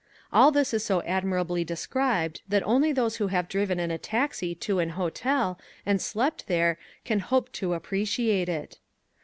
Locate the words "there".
6.47-6.79